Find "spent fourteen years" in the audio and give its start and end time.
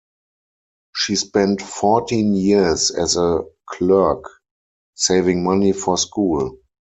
1.15-2.89